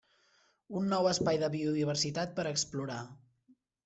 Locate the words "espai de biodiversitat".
1.09-2.33